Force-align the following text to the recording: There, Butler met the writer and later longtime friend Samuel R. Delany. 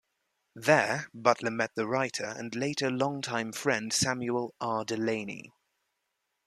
There, 0.55 1.11
Butler 1.13 1.51
met 1.51 1.75
the 1.75 1.85
writer 1.85 2.25
and 2.25 2.55
later 2.55 2.89
longtime 2.89 3.51
friend 3.53 3.93
Samuel 3.93 4.55
R. 4.59 4.83
Delany. 4.83 5.51